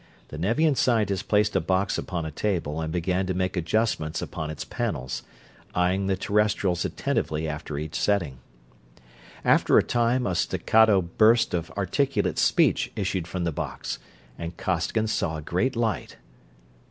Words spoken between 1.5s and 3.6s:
a box upon a table and began to make